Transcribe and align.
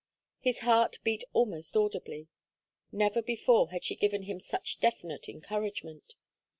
His 0.39 0.61
heart 0.61 0.97
beat 1.03 1.23
almost 1.31 1.77
audibly. 1.77 2.27
Never 2.91 3.21
before 3.21 3.69
had 3.69 3.83
she 3.83 3.93
given 3.95 4.23
him 4.23 4.39
such 4.39 4.79
definite 4.79 5.29
encouragement. 5.29 6.15